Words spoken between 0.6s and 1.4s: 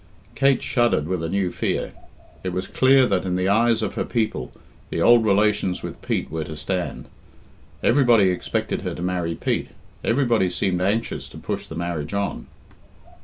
shuddered with a